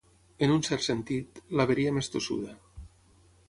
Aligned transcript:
En 0.45 0.53
un 0.53 0.63
cert 0.67 0.85
sentit, 0.85 1.43
l'haveria 1.59 1.95
més 1.99 2.13
tossuda. 2.17 2.59